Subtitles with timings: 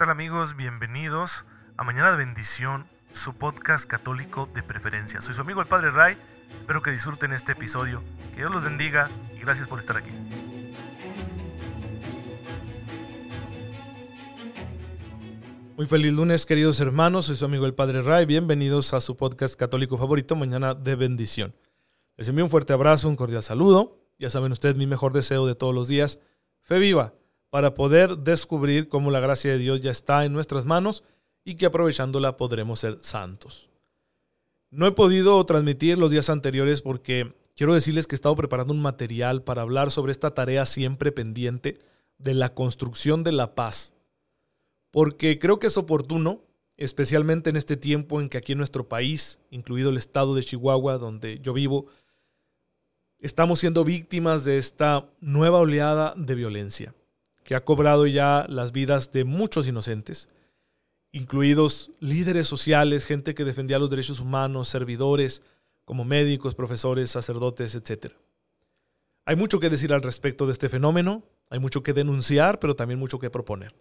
[0.00, 0.56] tal amigos?
[0.56, 1.30] Bienvenidos
[1.76, 2.86] a Mañana de Bendición,
[3.22, 5.20] su podcast católico de preferencia.
[5.20, 6.16] Soy su amigo el Padre Ray,
[6.58, 10.08] espero que disfruten este episodio, que Dios los bendiga y gracias por estar aquí.
[15.76, 19.54] Muy feliz lunes queridos hermanos, soy su amigo el Padre Ray, bienvenidos a su podcast
[19.54, 21.54] católico favorito, Mañana de Bendición.
[22.16, 25.56] Les envío un fuerte abrazo, un cordial saludo, ya saben ustedes mi mejor deseo de
[25.56, 26.20] todos los días,
[26.62, 27.12] fe viva
[27.50, 31.02] para poder descubrir cómo la gracia de Dios ya está en nuestras manos
[31.44, 33.68] y que aprovechándola podremos ser santos.
[34.70, 38.80] No he podido transmitir los días anteriores porque quiero decirles que he estado preparando un
[38.80, 41.78] material para hablar sobre esta tarea siempre pendiente
[42.18, 43.94] de la construcción de la paz.
[44.92, 46.44] Porque creo que es oportuno,
[46.76, 50.98] especialmente en este tiempo en que aquí en nuestro país, incluido el estado de Chihuahua,
[50.98, 51.86] donde yo vivo,
[53.18, 56.94] estamos siendo víctimas de esta nueva oleada de violencia
[57.50, 60.28] que ha cobrado ya las vidas de muchos inocentes,
[61.10, 65.42] incluidos líderes sociales, gente que defendía los derechos humanos, servidores,
[65.84, 68.12] como médicos, profesores, sacerdotes, etc.
[69.24, 73.00] Hay mucho que decir al respecto de este fenómeno, hay mucho que denunciar, pero también
[73.00, 73.74] mucho que proponer.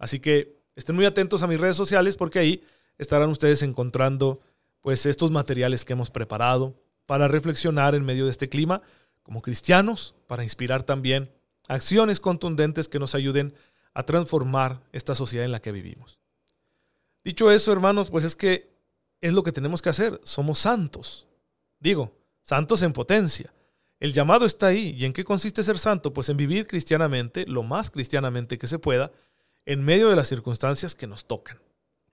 [0.00, 2.64] Así que estén muy atentos a mis redes sociales porque ahí
[2.98, 4.40] estarán ustedes encontrando
[4.80, 6.74] pues estos materiales que hemos preparado
[7.06, 8.82] para reflexionar en medio de este clima
[9.22, 11.30] como cristianos, para inspirar también
[11.68, 13.54] acciones contundentes que nos ayuden
[13.94, 16.18] a transformar esta sociedad en la que vivimos.
[17.24, 18.70] Dicho eso, hermanos, pues es que
[19.20, 20.20] es lo que tenemos que hacer.
[20.24, 21.26] Somos santos.
[21.78, 23.52] Digo, santos en potencia.
[24.00, 24.94] El llamado está ahí.
[24.98, 26.12] ¿Y en qué consiste ser santo?
[26.12, 29.12] Pues en vivir cristianamente, lo más cristianamente que se pueda,
[29.64, 31.60] en medio de las circunstancias que nos tocan.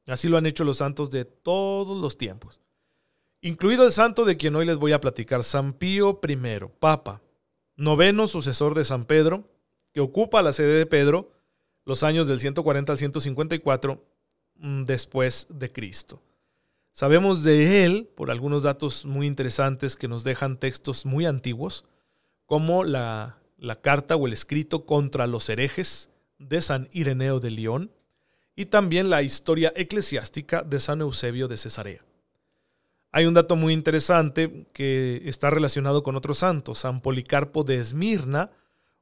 [0.05, 2.61] Así lo han hecho los santos de todos los tiempos.
[3.41, 6.37] Incluido el santo de quien hoy les voy a platicar, San Pío I,
[6.79, 7.21] Papa,
[7.79, 9.49] noveno sucesor de San Pedro,
[9.93, 11.31] que ocupa la sede de Pedro
[11.85, 14.03] los años del 140 al 154
[14.55, 16.21] mm, después de Cristo.
[16.91, 21.85] Sabemos de él por algunos datos muy interesantes que nos dejan textos muy antiguos,
[22.45, 27.91] como la, la carta o el escrito contra los herejes de San Ireneo de León
[28.55, 32.08] y también la historia eclesiástica de San Eusebio de Cesarea.
[33.11, 38.51] Hay un dato muy interesante que está relacionado con otro santo, San Policarpo de Esmirna,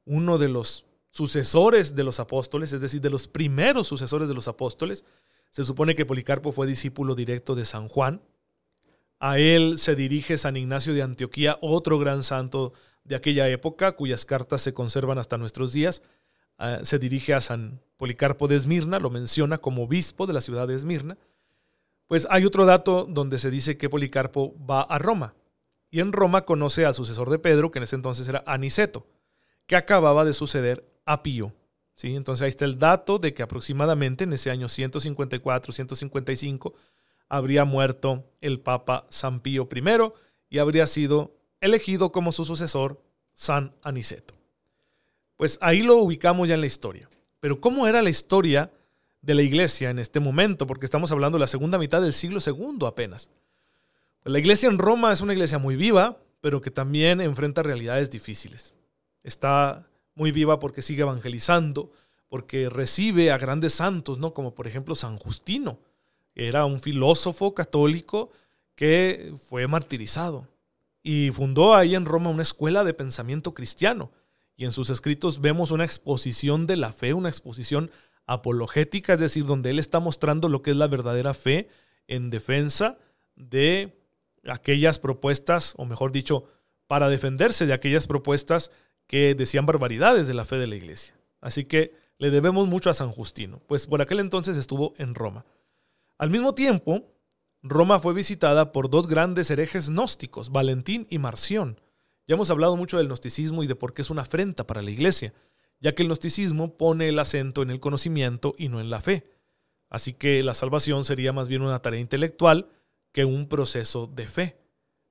[0.05, 4.47] uno de los sucesores de los apóstoles, es decir, de los primeros sucesores de los
[4.47, 5.03] apóstoles.
[5.51, 8.21] Se supone que Policarpo fue discípulo directo de San Juan.
[9.19, 12.71] A él se dirige San Ignacio de Antioquía, otro gran santo
[13.03, 16.01] de aquella época, cuyas cartas se conservan hasta nuestros días.
[16.57, 20.67] Ah, se dirige a San Policarpo de Esmirna, lo menciona como obispo de la ciudad
[20.67, 21.17] de Esmirna.
[22.07, 25.35] Pues hay otro dato donde se dice que Policarpo va a Roma
[25.89, 29.07] y en Roma conoce al sucesor de Pedro, que en ese entonces era Aniceto,
[29.65, 31.53] que acababa de suceder a Pío.
[31.95, 32.15] ¿sí?
[32.15, 36.73] Entonces ahí está el dato de que aproximadamente en ese año 154-155
[37.29, 39.83] habría muerto el Papa San Pío I
[40.49, 43.01] y habría sido elegido como su sucesor
[43.33, 44.33] San Aniceto.
[45.35, 47.09] Pues ahí lo ubicamos ya en la historia.
[47.39, 48.71] Pero ¿cómo era la historia
[49.21, 52.39] de la iglesia en este momento, porque estamos hablando de la segunda mitad del siglo
[52.39, 53.29] segundo apenas.
[54.23, 58.73] La iglesia en Roma es una iglesia muy viva, pero que también enfrenta realidades difíciles.
[59.23, 61.91] Está muy viva porque sigue evangelizando,
[62.27, 64.33] porque recibe a grandes santos, ¿no?
[64.33, 65.79] Como por ejemplo San Justino,
[66.35, 68.31] era un filósofo católico
[68.75, 70.47] que fue martirizado
[71.01, 74.11] y fundó ahí en Roma una escuela de pensamiento cristiano.
[74.55, 77.91] Y en sus escritos vemos una exposición de la fe, una exposición
[78.27, 81.69] apologética, es decir, donde él está mostrando lo que es la verdadera fe
[82.07, 82.97] en defensa
[83.35, 83.97] de
[84.45, 86.45] aquellas propuestas, o mejor dicho,
[86.87, 88.71] para defenderse de aquellas propuestas
[89.07, 91.15] que decían barbaridades de la fe de la iglesia.
[91.41, 95.45] Así que le debemos mucho a San Justino, pues por aquel entonces estuvo en Roma.
[96.17, 97.05] Al mismo tiempo,
[97.61, 101.79] Roma fue visitada por dos grandes herejes gnósticos, Valentín y Marción.
[102.27, 104.91] Ya hemos hablado mucho del gnosticismo y de por qué es una afrenta para la
[104.91, 105.33] iglesia
[105.79, 109.29] ya que el gnosticismo pone el acento en el conocimiento y no en la fe.
[109.89, 112.69] Así que la salvación sería más bien una tarea intelectual
[113.11, 114.57] que un proceso de fe.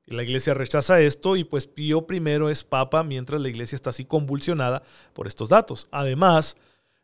[0.06, 4.04] la iglesia rechaza esto y pues Pío I es papa mientras la iglesia está así
[4.04, 4.82] convulsionada
[5.12, 5.88] por estos datos.
[5.90, 6.56] Además,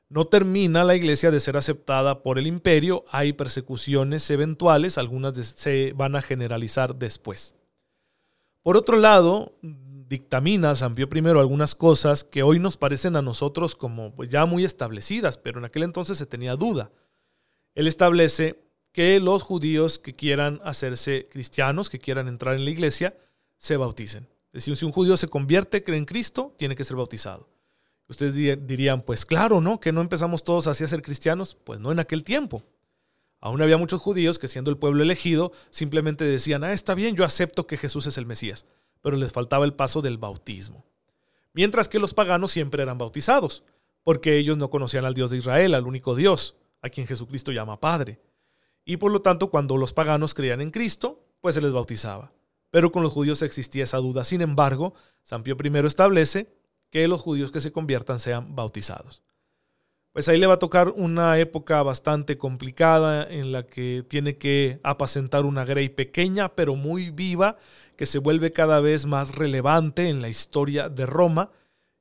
[0.08, 5.94] no termina la iglesia de ser aceptada por el imperio, hay persecuciones eventuales, algunas se
[5.94, 7.54] van a generalizar después.
[8.62, 9.54] Por otro lado,
[10.12, 14.62] dictamina Pío I algunas cosas que hoy nos parecen a nosotros como pues, ya muy
[14.62, 16.90] establecidas, pero en aquel entonces se tenía duda.
[17.74, 18.62] Él establece
[18.92, 23.16] que los judíos que quieran hacerse cristianos, que quieran entrar en la iglesia,
[23.56, 24.24] se bauticen.
[24.48, 27.48] Es decir, si un judío se convierte, cree en Cristo, tiene que ser bautizado.
[28.06, 28.34] Ustedes
[28.66, 29.80] dirían, pues claro, ¿no?
[29.80, 31.54] Que no empezamos todos así a ser cristianos.
[31.54, 32.62] Pues no en aquel tiempo.
[33.40, 37.24] Aún había muchos judíos que siendo el pueblo elegido simplemente decían, ah, está bien, yo
[37.24, 38.66] acepto que Jesús es el Mesías,
[39.02, 40.86] pero les faltaba el paso del bautismo.
[41.52, 43.64] Mientras que los paganos siempre eran bautizados,
[44.02, 47.80] porque ellos no conocían al Dios de Israel, al único Dios, a quien Jesucristo llama
[47.80, 48.20] Padre.
[48.84, 52.32] Y por lo tanto, cuando los paganos creían en Cristo, pues se les bautizaba.
[52.70, 54.24] Pero con los judíos existía esa duda.
[54.24, 56.52] Sin embargo, San Pío I establece
[56.90, 59.22] que los judíos que se conviertan sean bautizados
[60.12, 64.78] pues ahí le va a tocar una época bastante complicada en la que tiene que
[64.82, 67.56] apacentar una grey pequeña pero muy viva
[67.96, 71.50] que se vuelve cada vez más relevante en la historia de Roma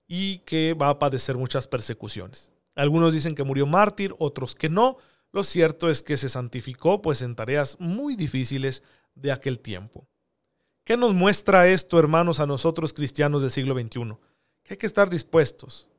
[0.07, 2.51] y que va a padecer muchas persecuciones.
[2.75, 4.97] Algunos dicen que murió mártir, otros que no.
[5.31, 8.83] Lo cierto es que se santificó pues en tareas muy difíciles
[9.15, 10.07] de aquel tiempo.
[10.83, 14.17] ¿Qué nos muestra esto, hermanos, a nosotros cristianos del siglo XXI?
[14.63, 15.89] Que hay que estar dispuestos,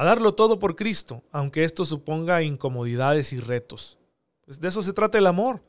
[0.00, 3.98] a darlo todo por Cristo, aunque esto suponga incomodidades y retos.
[4.46, 5.62] Pues de eso se trata el amor,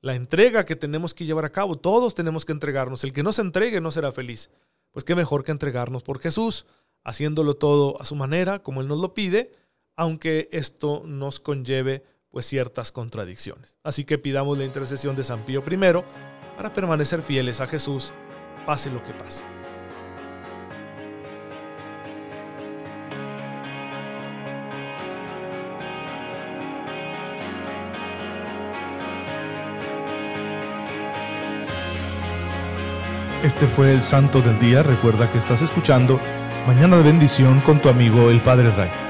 [0.00, 1.76] la entrega que tenemos que llevar a cabo.
[1.76, 3.04] Todos tenemos que entregarnos.
[3.04, 4.50] El que no se entregue no será feliz.
[4.90, 6.64] Pues qué mejor que entregarnos por Jesús,
[7.04, 9.52] haciéndolo todo a su manera, como Él nos lo pide,
[9.96, 13.76] aunque esto nos conlleve pues ciertas contradicciones.
[13.82, 15.76] Así que pidamos la intercesión de San Pío I
[16.56, 18.14] para permanecer fieles a Jesús,
[18.64, 19.57] pase lo que pase.
[33.58, 34.84] Este fue el Santo del Día.
[34.84, 36.20] Recuerda que estás escuchando
[36.68, 39.07] Mañana de Bendición con tu amigo el Padre Ray.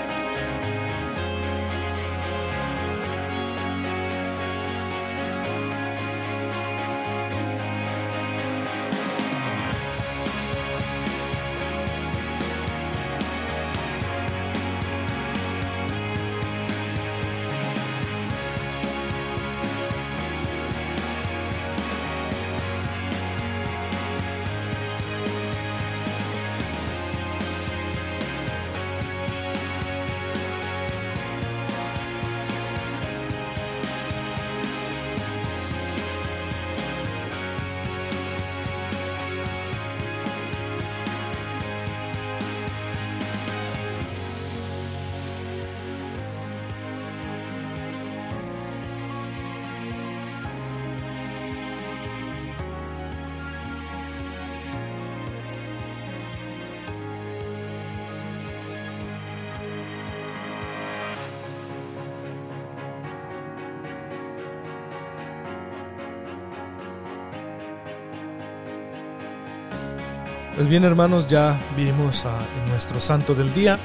[70.58, 73.78] Pues bien hermanos, ya vimos a, nuestro santo del día.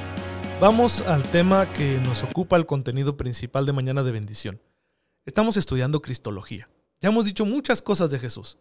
[0.60, 4.60] Vamos al tema que nos ocupa el contenido principal de Mañana de Bendición.
[5.24, 6.68] Estamos estudiando Cristología.
[7.00, 8.58] Ya hemos dicho muchas cosas de Jesús.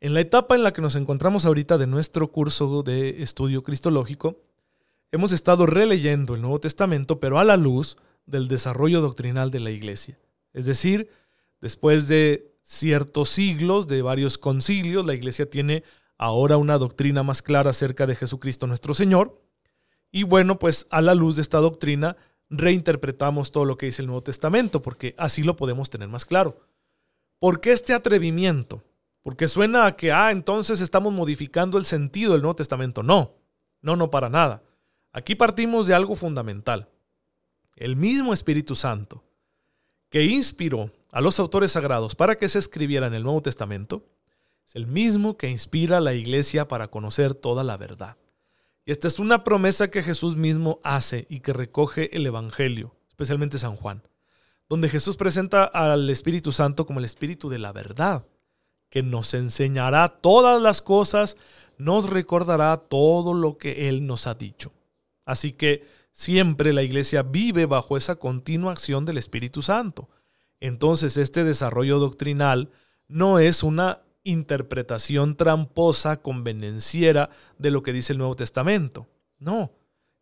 [0.00, 4.36] En la etapa en la que nos encontramos ahorita de nuestro curso de estudio cristológico,
[5.10, 7.96] hemos estado releyendo el Nuevo Testamento, pero a la luz
[8.26, 10.18] del desarrollo doctrinal de la Iglesia.
[10.52, 11.08] Es decir,
[11.62, 15.84] después de ciertos siglos, de varios concilios, la Iglesia tiene
[16.20, 19.40] ahora una doctrina más clara acerca de Jesucristo nuestro Señor.
[20.12, 22.18] Y bueno, pues a la luz de esta doctrina
[22.50, 26.60] reinterpretamos todo lo que dice el Nuevo Testamento, porque así lo podemos tener más claro.
[27.38, 28.84] ¿Por qué este atrevimiento?
[29.22, 33.02] Porque suena a que, ah, entonces estamos modificando el sentido del Nuevo Testamento.
[33.02, 33.36] No,
[33.80, 34.62] no, no para nada.
[35.12, 36.90] Aquí partimos de algo fundamental.
[37.76, 39.24] El mismo Espíritu Santo,
[40.10, 44.04] que inspiró a los autores sagrados para que se escribiera en el Nuevo Testamento,
[44.70, 48.16] es el mismo que inspira a la iglesia para conocer toda la verdad.
[48.84, 53.58] Y esta es una promesa que Jesús mismo hace y que recoge el Evangelio, especialmente
[53.58, 54.04] San Juan,
[54.68, 58.26] donde Jesús presenta al Espíritu Santo como el Espíritu de la verdad,
[58.90, 61.36] que nos enseñará todas las cosas,
[61.76, 64.72] nos recordará todo lo que Él nos ha dicho.
[65.24, 70.08] Así que siempre la iglesia vive bajo esa continua acción del Espíritu Santo.
[70.60, 72.70] Entonces este desarrollo doctrinal
[73.08, 79.08] no es una interpretación tramposa, convenenciera de lo que dice el Nuevo Testamento.
[79.38, 79.72] No,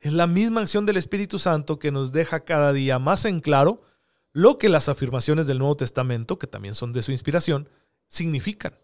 [0.00, 3.80] es la misma acción del Espíritu Santo que nos deja cada día más en claro
[4.32, 7.68] lo que las afirmaciones del Nuevo Testamento, que también son de su inspiración,
[8.06, 8.74] significan.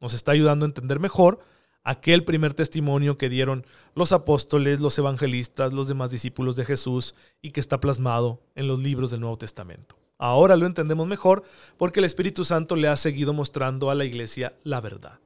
[0.00, 1.40] Nos está ayudando a entender mejor
[1.82, 7.50] aquel primer testimonio que dieron los apóstoles, los evangelistas, los demás discípulos de Jesús y
[7.50, 9.96] que está plasmado en los libros del Nuevo Testamento.
[10.22, 11.42] Ahora lo entendemos mejor
[11.76, 15.18] porque el Espíritu Santo le ha seguido mostrando a la iglesia la verdad.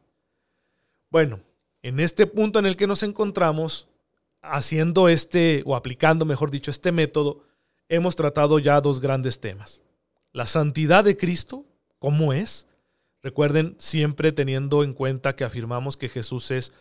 [1.10, 1.40] Bueno,
[1.82, 3.88] en este punto en el que nos encontramos,
[4.40, 7.42] haciendo este, o aplicando, mejor dicho, este método,
[7.90, 9.82] hemos tratado ya dos grandes temas.
[10.32, 11.66] La santidad de Cristo,
[11.98, 12.66] ¿cómo es?
[13.22, 16.72] Recuerden, siempre teniendo en cuenta que afirmamos que Jesús es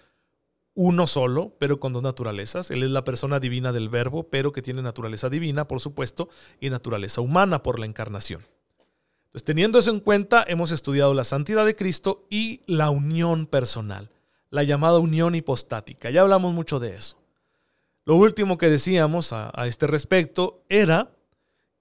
[0.76, 2.70] uno solo, pero con dos naturalezas.
[2.70, 6.30] Él es la persona divina del verbo, pero que tiene naturaleza divina, por supuesto,
[6.60, 8.42] y naturaleza humana por la encarnación.
[9.28, 14.10] Entonces, teniendo eso en cuenta, hemos estudiado la santidad de Cristo y la unión personal,
[14.50, 16.10] la llamada unión hipostática.
[16.10, 17.18] Ya hablamos mucho de eso.
[18.04, 21.12] Lo último que decíamos a, a este respecto era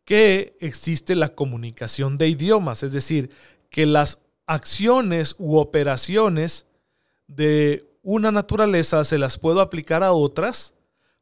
[0.04, 3.30] que existe la comunicación de idiomas, es decir,
[3.70, 6.66] que las acciones u operaciones
[7.26, 10.74] de una naturaleza se las puedo aplicar a otras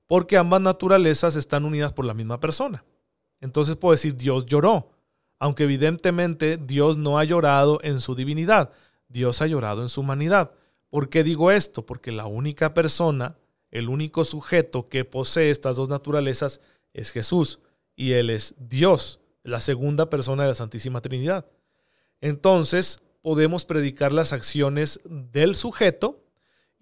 [0.08, 2.84] porque ambas naturalezas están unidas por la misma persona.
[3.40, 4.90] Entonces puedo decir Dios lloró,
[5.38, 8.72] aunque evidentemente Dios no ha llorado en su divinidad,
[9.08, 10.52] Dios ha llorado en su humanidad.
[10.90, 11.86] ¿Por qué digo esto?
[11.86, 13.36] Porque la única persona,
[13.70, 16.60] el único sujeto que posee estas dos naturalezas
[16.92, 17.60] es Jesús
[17.94, 21.46] y Él es Dios, la segunda persona de la Santísima Trinidad.
[22.20, 26.22] Entonces, podemos predicar las acciones del sujeto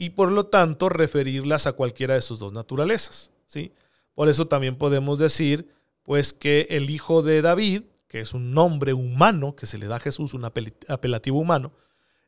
[0.00, 3.32] y por lo tanto referirlas a cualquiera de sus dos naturalezas.
[3.46, 3.74] ¿sí?
[4.14, 5.68] Por eso también podemos decir
[6.04, 9.96] pues que el hijo de David, que es un nombre humano que se le da
[9.96, 11.72] a Jesús, un apelativo humano,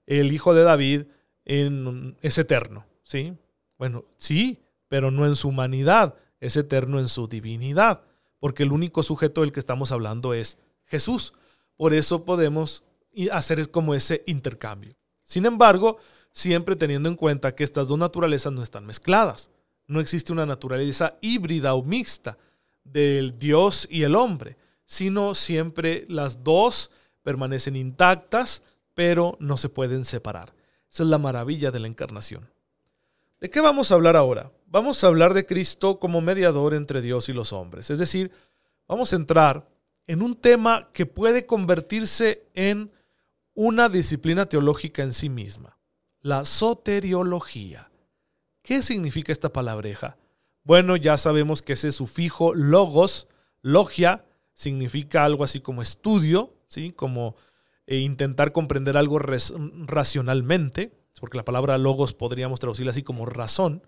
[0.05, 1.05] el hijo de David
[1.47, 2.85] es eterno.
[3.05, 3.39] ¿sí?
[3.79, 8.03] Bueno, sí, pero no en su humanidad, es eterno en su divinidad,
[8.39, 11.33] porque el único sujeto del que estamos hablando es Jesús.
[11.79, 12.85] Por eso podemos
[13.33, 14.95] hacer como ese intercambio.
[15.23, 15.97] Sin embargo,
[16.33, 19.51] siempre teniendo en cuenta que estas dos naturalezas no están mezcladas.
[19.87, 22.39] No existe una naturaleza híbrida o mixta
[22.85, 26.91] del Dios y el hombre, sino siempre las dos
[27.23, 28.63] permanecen intactas,
[28.95, 30.55] pero no se pueden separar.
[30.91, 32.51] Esa es la maravilla de la encarnación.
[33.41, 34.53] ¿De qué vamos a hablar ahora?
[34.67, 37.91] Vamos a hablar de Cristo como mediador entre Dios y los hombres.
[37.91, 38.31] Es decir,
[38.87, 39.69] vamos a entrar
[40.07, 42.91] en un tema que puede convertirse en
[43.55, 45.77] una disciplina teológica en sí misma,
[46.23, 47.91] la soteriología.
[48.63, 50.17] ¿Qué significa esta palabreja?
[50.65, 53.27] Bueno, ya sabemos que ese sufijo logos,
[53.61, 54.25] logia,
[54.55, 56.93] significa algo así como estudio, ¿sí?
[56.93, 57.35] como
[57.87, 63.83] eh, intentar comprender algo racionalmente, porque la palabra logos podríamos traducirla así como razón.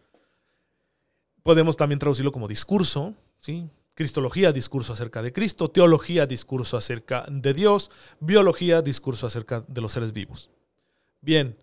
[1.43, 3.69] Podemos también traducirlo como discurso, ¿sí?
[3.95, 9.93] Cristología, discurso acerca de Cristo, teología, discurso acerca de Dios, biología, discurso acerca de los
[9.93, 10.51] seres vivos.
[11.21, 11.57] Bien,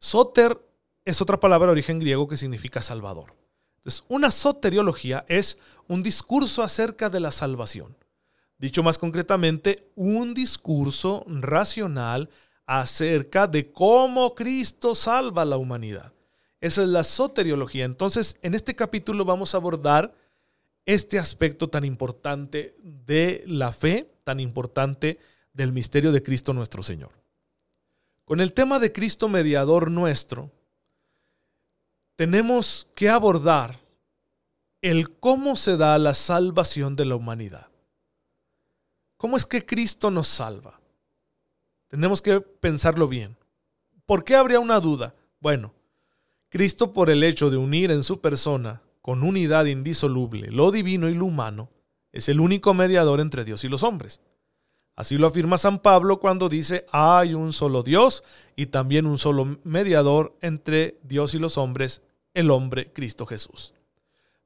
[0.00, 0.60] soter
[1.04, 3.36] es otra palabra de origen griego que significa salvador.
[3.78, 7.96] Entonces, una soteriología es un discurso acerca de la salvación.
[8.58, 12.28] Dicho más concretamente, un discurso racional
[12.66, 16.12] acerca de cómo Cristo salva a la humanidad.
[16.60, 17.86] Esa es la soteriología.
[17.86, 20.14] Entonces, en este capítulo vamos a abordar
[20.84, 25.18] este aspecto tan importante de la fe, tan importante
[25.52, 27.19] del misterio de Cristo nuestro Señor.
[28.30, 30.52] Con el tema de Cristo mediador nuestro,
[32.14, 33.80] tenemos que abordar
[34.82, 37.66] el cómo se da la salvación de la humanidad.
[39.16, 40.80] ¿Cómo es que Cristo nos salva?
[41.88, 43.36] Tenemos que pensarlo bien.
[44.06, 45.12] ¿Por qué habría una duda?
[45.40, 45.74] Bueno,
[46.50, 51.14] Cristo por el hecho de unir en su persona con unidad indisoluble lo divino y
[51.14, 51.68] lo humano,
[52.12, 54.20] es el único mediador entre Dios y los hombres.
[55.00, 58.22] Así lo afirma San Pablo cuando dice, hay un solo Dios
[58.54, 62.02] y también un solo mediador entre Dios y los hombres,
[62.34, 63.72] el hombre Cristo Jesús.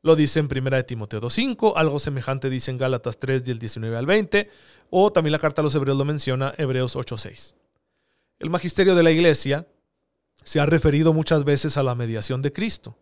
[0.00, 4.06] Lo dice en 1 Timoteo 2.5, algo semejante dice en Gálatas 3 del 19 al
[4.06, 4.48] 20,
[4.90, 7.56] o también la carta a los hebreos lo menciona, Hebreos 8.6.
[8.38, 9.66] El magisterio de la iglesia
[10.44, 12.96] se ha referido muchas veces a la mediación de Cristo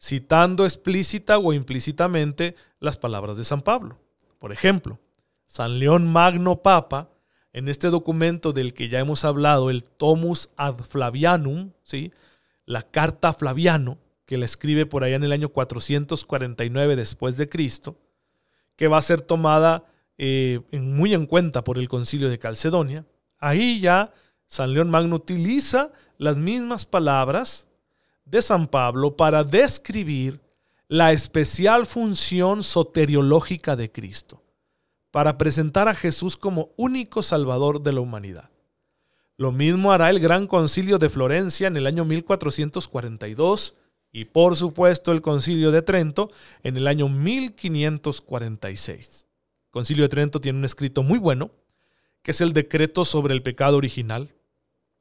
[0.00, 3.98] citando explícita o implícitamente las palabras de San Pablo.
[4.38, 4.98] Por ejemplo,
[5.46, 7.10] San León Magno Papa,
[7.52, 12.12] en este documento del que ya hemos hablado, el Tomus ad Flavianum, ¿sí?
[12.66, 17.48] la carta a Flaviano, que la escribe por allá en el año 449 después de
[17.48, 17.96] Cristo,
[18.76, 19.84] que va a ser tomada
[20.18, 23.06] eh, muy en cuenta por el concilio de Calcedonia.
[23.38, 24.12] Ahí ya
[24.46, 27.68] San León Magno utiliza las mismas palabras
[28.24, 30.40] de San Pablo para describir
[30.88, 34.42] la especial función soteriológica de Cristo,
[35.16, 38.50] para presentar a Jesús como único Salvador de la humanidad.
[39.38, 43.76] Lo mismo hará el Gran Concilio de Florencia en el año 1442
[44.12, 46.30] y por supuesto el Concilio de Trento
[46.62, 49.26] en el año 1546.
[49.64, 51.50] El Concilio de Trento tiene un escrito muy bueno,
[52.20, 54.34] que es el decreto sobre el pecado original,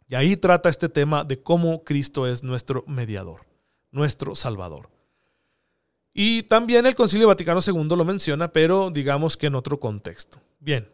[0.08, 3.42] y ahí trata este tema de cómo Cristo es nuestro mediador,
[3.92, 4.95] nuestro Salvador.
[6.18, 10.40] Y también el Concilio Vaticano II lo menciona, pero digamos que en otro contexto.
[10.62, 10.88] Bien,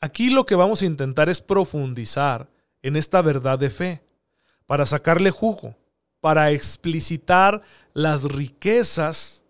[0.00, 2.48] aquí lo que vamos a intentar es profundizar
[2.80, 4.02] en esta verdad de fe,
[4.64, 5.76] para sacarle jugo,
[6.22, 7.60] para explicitar
[7.92, 9.44] las riquezas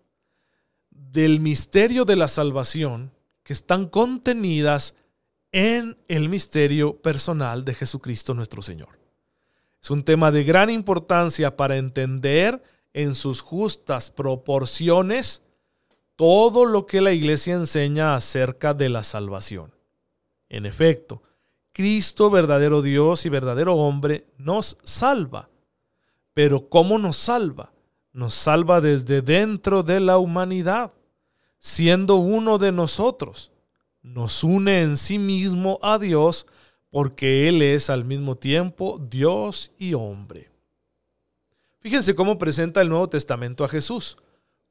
[0.89, 3.11] del misterio de la salvación
[3.43, 4.93] que están contenidas
[5.53, 8.99] en el misterio personal de Jesucristo nuestro Señor.
[9.81, 12.61] Es un tema de gran importancia para entender
[12.97, 15.43] en sus justas proporciones
[16.15, 19.71] todo lo que la iglesia enseña acerca de la salvación.
[20.49, 21.21] En efecto,
[21.73, 25.47] Cristo, verdadero Dios y verdadero hombre, nos salva.
[26.33, 27.71] Pero ¿cómo nos salva?
[28.13, 30.91] Nos salva desde dentro de la humanidad,
[31.59, 33.51] siendo uno de nosotros.
[34.01, 36.47] Nos une en sí mismo a Dios
[36.89, 40.56] porque Él es al mismo tiempo Dios y hombre.
[41.87, 44.17] Fíjense cómo presenta el Nuevo Testamento a Jesús,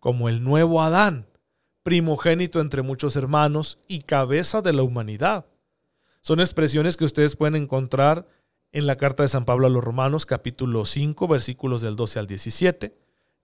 [0.01, 1.27] como el nuevo Adán,
[1.83, 5.47] primogénito entre muchos hermanos y cabeza de la humanidad.
[6.21, 8.29] Son expresiones que ustedes pueden encontrar
[8.71, 12.27] en la carta de San Pablo a los Romanos, capítulo 5, versículos del 12 al
[12.27, 12.95] 17,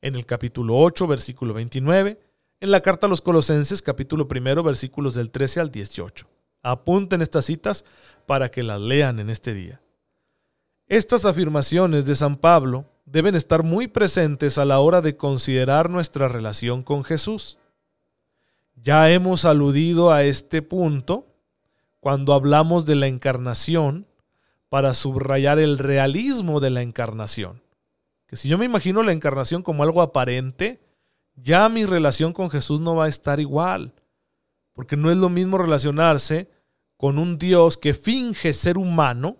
[0.03, 2.21] en el capítulo 8, versículo 29,
[2.61, 6.29] en la carta a los Colosenses, capítulo 1, versículos del 13 al 18.
[6.63, 7.87] Apunten estas citas
[8.27, 9.81] para que las lean en este día.
[10.89, 16.29] Estas afirmaciones de San Pablo deben estar muy presentes a la hora de considerar nuestra
[16.29, 17.59] relación con Jesús.
[18.77, 21.27] Ya hemos aludido a este punto
[22.01, 24.07] cuando hablamos de la encarnación
[24.69, 27.63] para subrayar el realismo de la encarnación.
[28.27, 30.81] Que si yo me imagino la encarnación como algo aparente,
[31.37, 33.93] ya mi relación con Jesús no va a estar igual.
[34.73, 36.51] Porque no es lo mismo relacionarse
[36.97, 39.37] con un Dios que finge ser humano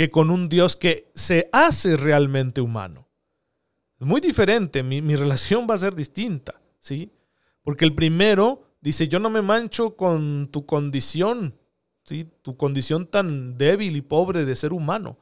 [0.00, 3.06] que con un Dios que se hace realmente humano.
[3.98, 7.12] Es muy diferente, mi, relación va a ser distinta, ¿sí?
[7.60, 11.54] Porque el primero dice, yo no me mancho con tu condición,
[12.04, 12.26] ¿sí?
[12.40, 15.18] Tu condición tan débil y pobre de ser humano.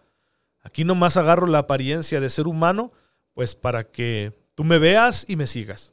[0.62, 2.92] Aquí nomás agarro la apariencia de ser humano,
[3.34, 5.92] pues para que tú me veas y me sigas.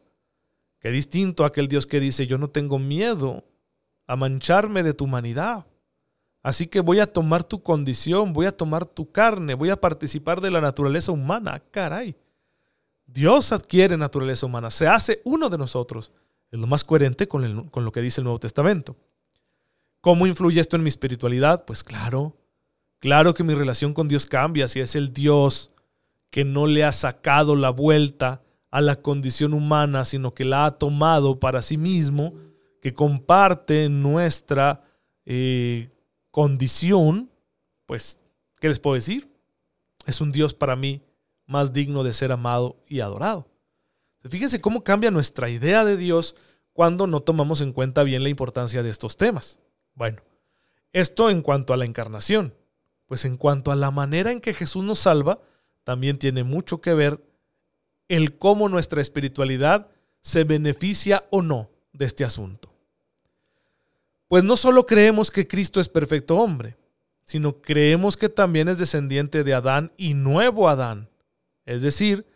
[0.78, 3.46] Qué distinto a aquel Dios que dice, yo no tengo miedo
[4.06, 5.66] a mancharme de tu humanidad.
[6.46, 10.42] Así que voy a tomar tu condición, voy a tomar tu carne, voy a participar
[10.42, 11.60] de la naturaleza humana.
[11.72, 12.16] Caray.
[13.08, 16.12] Dios adquiere naturaleza humana, se hace uno de nosotros.
[16.52, 18.96] Es lo más coherente con, con lo que dice el Nuevo Testamento.
[20.02, 21.66] ¿Cómo influye esto en mi espiritualidad?
[21.66, 22.38] Pues claro,
[23.00, 25.72] claro que mi relación con Dios cambia si es el Dios
[26.30, 30.78] que no le ha sacado la vuelta a la condición humana, sino que la ha
[30.78, 32.36] tomado para sí mismo,
[32.84, 34.84] que comparte nuestra
[35.26, 35.90] eh,
[36.36, 37.32] condición,
[37.86, 38.20] pues,
[38.60, 39.32] ¿qué les puedo decir?
[40.06, 41.02] Es un Dios para mí
[41.46, 43.48] más digno de ser amado y adorado.
[44.30, 46.36] Fíjense cómo cambia nuestra idea de Dios
[46.74, 49.60] cuando no tomamos en cuenta bien la importancia de estos temas.
[49.94, 50.24] Bueno,
[50.92, 52.54] esto en cuanto a la encarnación.
[53.06, 55.40] Pues en cuanto a la manera en que Jesús nos salva,
[55.86, 57.24] también tiene mucho que ver
[58.10, 59.88] el cómo nuestra espiritualidad
[60.20, 62.75] se beneficia o no de este asunto.
[64.36, 66.76] Pues no solo creemos que Cristo es perfecto hombre,
[67.24, 71.08] sino creemos que también es descendiente de Adán y nuevo Adán.
[71.64, 72.28] Es decir,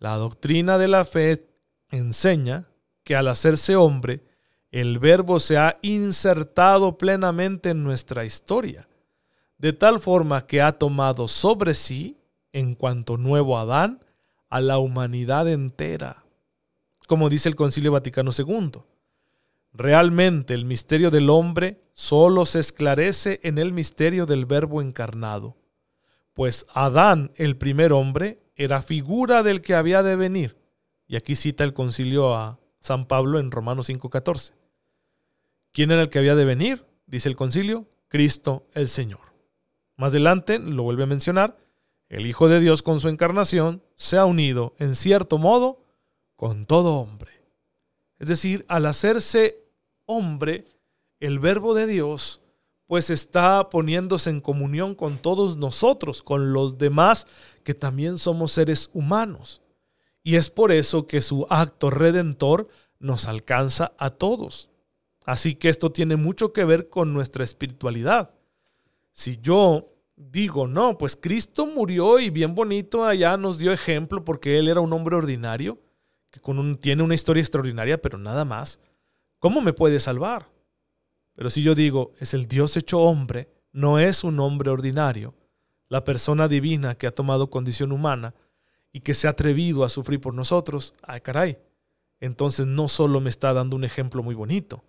[0.00, 1.48] la doctrina de la fe
[1.92, 2.66] enseña
[3.04, 4.24] que al hacerse hombre,
[4.72, 8.88] el verbo se ha insertado plenamente en nuestra historia,
[9.56, 12.18] de tal forma que ha tomado sobre sí,
[12.50, 14.04] en cuanto nuevo Adán,
[14.48, 16.24] a la humanidad entera,
[17.06, 18.80] como dice el Concilio Vaticano II.
[19.76, 25.58] Realmente el misterio del hombre solo se esclarece en el misterio del Verbo encarnado,
[26.32, 30.56] pues Adán, el primer hombre, era figura del que había de venir.
[31.06, 34.54] Y aquí cita el concilio a San Pablo en Romanos 5:14.
[35.72, 36.86] ¿Quién era el que había de venir?
[37.06, 39.34] Dice el concilio, Cristo el Señor.
[39.96, 41.58] Más adelante lo vuelve a mencionar,
[42.08, 45.84] el Hijo de Dios con su encarnación se ha unido, en cierto modo,
[46.34, 47.30] con todo hombre.
[48.18, 49.65] Es decir, al hacerse
[50.06, 50.64] hombre,
[51.20, 52.40] el verbo de Dios,
[52.86, 57.26] pues está poniéndose en comunión con todos nosotros, con los demás
[57.64, 59.60] que también somos seres humanos.
[60.22, 64.70] Y es por eso que su acto redentor nos alcanza a todos.
[65.24, 68.32] Así que esto tiene mucho que ver con nuestra espiritualidad.
[69.12, 74.58] Si yo digo, no, pues Cristo murió y bien bonito allá nos dio ejemplo porque
[74.58, 75.80] Él era un hombre ordinario,
[76.30, 78.78] que con tiene una historia extraordinaria, pero nada más.
[79.46, 80.48] ¿Cómo me puede salvar?
[81.36, 85.36] Pero si yo digo, es el Dios hecho hombre, no es un hombre ordinario,
[85.88, 88.34] la persona divina que ha tomado condición humana
[88.92, 91.58] y que se ha atrevido a sufrir por nosotros, ay caray,
[92.18, 94.82] entonces no solo me está dando un ejemplo muy bonito,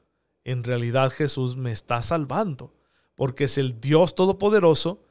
[0.44, 2.74] en realidad Jesús me está salvando,
[3.14, 5.04] porque es el Dios Todopoderoso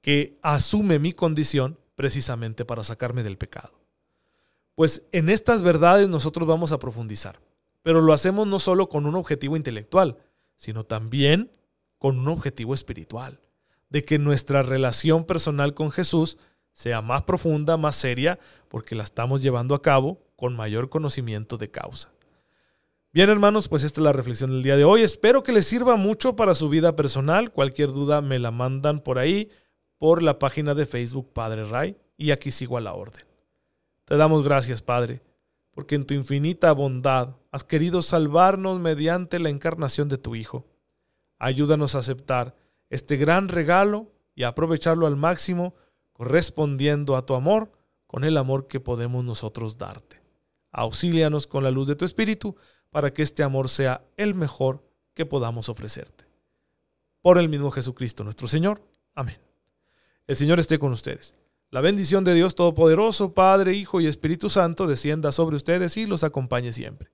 [0.00, 3.78] que asume mi condición precisamente para sacarme del pecado.
[4.74, 7.38] Pues en estas verdades nosotros vamos a profundizar,
[7.84, 10.16] pero lo hacemos no solo con un objetivo intelectual,
[10.56, 11.52] sino también
[11.98, 13.38] con un objetivo espiritual,
[13.90, 16.38] de que nuestra relación personal con Jesús
[16.72, 21.70] sea más profunda, más seria, porque la estamos llevando a cabo con mayor conocimiento de
[21.70, 22.10] causa.
[23.12, 25.02] Bien hermanos, pues esta es la reflexión del día de hoy.
[25.02, 27.52] Espero que les sirva mucho para su vida personal.
[27.52, 29.50] Cualquier duda me la mandan por ahí,
[29.98, 33.24] por la página de Facebook Padre Ray, y aquí sigo a la orden.
[34.06, 35.20] Te damos gracias, Padre,
[35.70, 40.66] porque en tu infinita bondad has querido salvarnos mediante la encarnación de tu Hijo.
[41.38, 42.56] Ayúdanos a aceptar
[42.90, 45.76] este gran regalo y a aprovecharlo al máximo,
[46.14, 47.70] correspondiendo a tu amor
[48.08, 50.20] con el amor que podemos nosotros darte.
[50.72, 52.56] Auxílianos con la luz de tu Espíritu
[52.90, 54.82] para que este amor sea el mejor
[55.14, 56.24] que podamos ofrecerte.
[57.22, 58.82] Por el mismo Jesucristo nuestro Señor.
[59.14, 59.38] Amén.
[60.26, 61.36] El Señor esté con ustedes.
[61.70, 66.24] La bendición de Dios Todopoderoso, Padre, Hijo y Espíritu Santo descienda sobre ustedes y los
[66.24, 67.13] acompañe siempre.